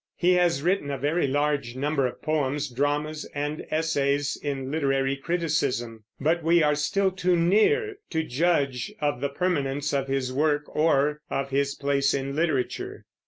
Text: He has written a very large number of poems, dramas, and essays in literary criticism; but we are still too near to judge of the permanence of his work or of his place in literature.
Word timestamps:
He 0.15 0.33
has 0.33 0.63
written 0.63 0.89
a 0.89 0.97
very 0.97 1.27
large 1.27 1.75
number 1.75 2.07
of 2.07 2.23
poems, 2.23 2.69
dramas, 2.71 3.29
and 3.35 3.67
essays 3.69 4.35
in 4.41 4.71
literary 4.71 5.15
criticism; 5.15 6.05
but 6.19 6.41
we 6.41 6.63
are 6.63 6.73
still 6.73 7.11
too 7.11 7.35
near 7.37 7.97
to 8.09 8.23
judge 8.23 8.91
of 8.99 9.21
the 9.21 9.29
permanence 9.29 9.93
of 9.93 10.07
his 10.07 10.33
work 10.33 10.63
or 10.75 11.21
of 11.29 11.51
his 11.51 11.75
place 11.75 12.15
in 12.15 12.35
literature. 12.35 13.05